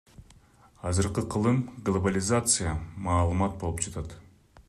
Азыркы 0.91 1.23
кылым 1.33 1.59
глобализация, 1.89 2.71
маалымат 3.07 3.53
болуп 3.61 3.79
жатат. 3.87 4.09